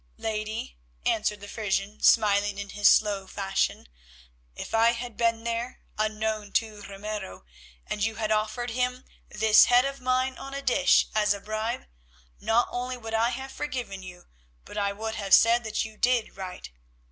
[0.17, 3.85] "Lady," answered the Frisian, smiling in his slow fashion,
[4.55, 7.45] "if I had been there unknown to Ramiro,
[7.85, 11.85] and you had offered him this head of mine on a dish as a bribe,
[12.39, 14.25] not only would I have forgiven you
[14.65, 16.71] but I would have said that you did right.